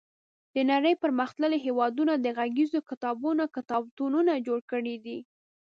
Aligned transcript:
د 0.55 0.57
نړۍ 0.71 0.93
پرمختللي 1.03 1.57
هېوادونو 1.65 2.13
د 2.17 2.27
غږیزو 2.37 2.79
کتابونو 2.89 3.43
کتابتونونه 3.55 4.31
جوړ 4.47 4.59
کړي 4.71 4.95
دي. 5.05 5.19